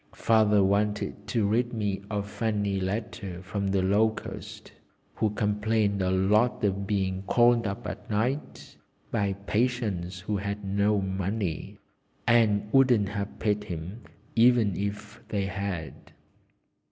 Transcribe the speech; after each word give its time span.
Father 0.15 0.63
wanted 0.63 1.27
to 1.27 1.45
read 1.45 1.73
me 1.73 2.01
a 2.09 2.23
funny 2.23 2.79
letter 2.79 3.43
from 3.43 3.67
the 3.67 3.83
Locust, 3.83 4.71
who 5.13 5.29
complained 5.29 6.01
a 6.01 6.09
lot 6.09 6.63
of 6.63 6.87
being 6.87 7.21
called 7.27 7.67
up 7.67 7.85
at 7.85 8.09
night 8.09 8.77
by 9.11 9.33
patients 9.45 10.21
who 10.21 10.37
had 10.37 10.65
no 10.65 10.99
money, 10.99 11.77
and 12.25 12.67
wouldn't 12.73 13.09
have 13.09 13.37
paid 13.37 13.65
him 13.65 14.01
even 14.35 14.75
if 14.75 15.21
they 15.27 15.45
had. 15.45 15.93